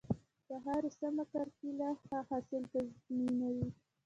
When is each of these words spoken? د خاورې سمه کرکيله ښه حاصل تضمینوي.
د 0.47 0.49
خاورې 0.63 0.89
سمه 0.99 1.23
کرکيله 1.33 1.89
ښه 2.05 2.17
حاصل 2.29 2.63
تضمینوي. 2.73 3.69